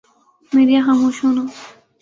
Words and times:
media 0.51 0.79
خاموش 0.85 1.17
ہونا 1.23 1.43